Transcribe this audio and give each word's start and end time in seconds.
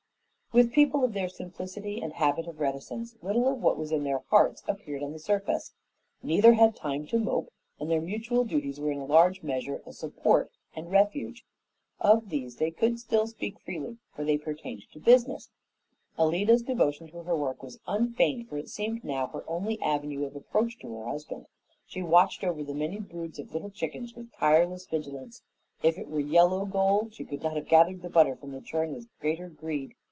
With 0.53 0.73
people 0.73 1.05
of 1.05 1.13
their 1.13 1.29
simplicity 1.29 2.01
and 2.01 2.11
habit 2.11 2.45
of 2.45 2.59
reticence, 2.59 3.15
little 3.21 3.47
of 3.47 3.61
what 3.61 3.77
was 3.77 3.93
in 3.93 4.03
their 4.03 4.19
hearts 4.29 4.61
appeared 4.67 5.01
on 5.01 5.13
the 5.13 5.17
surface. 5.17 5.71
Neither 6.21 6.55
had 6.55 6.75
time 6.75 7.07
to 7.07 7.17
mope, 7.19 7.49
and 7.79 7.89
their 7.89 8.01
mutual 8.01 8.43
duties 8.43 8.77
were 8.77 8.91
in 8.91 8.97
a 8.97 9.05
large 9.05 9.43
measure 9.43 9.81
a 9.85 9.93
support 9.93 10.51
and 10.75 10.91
refuge. 10.91 11.45
Of 12.01 12.27
these 12.27 12.57
they 12.57 12.69
could 12.69 12.99
still 12.99 13.27
speak 13.27 13.59
freely 13.61 13.99
for 14.13 14.25
they 14.25 14.37
pertained 14.37 14.83
to 14.91 14.99
business. 14.99 15.49
Alida's 16.19 16.63
devotion 16.63 17.07
to 17.11 17.23
her 17.23 17.35
work 17.37 17.63
was 17.63 17.79
unfeigned 17.87 18.49
for 18.49 18.57
it 18.57 18.67
seemed 18.67 19.05
now 19.05 19.27
her 19.27 19.45
only 19.47 19.81
avenue 19.81 20.25
of 20.25 20.35
approach 20.35 20.77
to 20.79 20.93
her 20.97 21.05
husband. 21.05 21.45
She 21.85 22.01
watched 22.01 22.43
over 22.43 22.61
the 22.61 22.73
many 22.75 22.99
broods 22.99 23.39
of 23.39 23.53
little 23.53 23.69
chickens 23.71 24.15
with 24.17 24.33
tireless 24.33 24.85
vigilance. 24.85 25.43
If 25.81 25.97
it 25.97 26.09
were 26.09 26.19
yellow 26.19 26.65
gold, 26.65 27.13
she 27.13 27.23
could 27.23 27.41
not 27.41 27.55
have 27.55 27.69
gathered 27.69 28.01
the 28.01 28.09
butter 28.09 28.35
from 28.35 28.51
the 28.51 28.59
churn 28.59 28.93
with 28.93 29.07
greater 29.21 29.47
greed. 29.47 29.93